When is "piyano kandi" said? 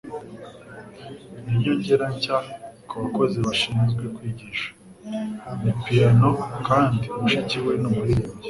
5.83-7.05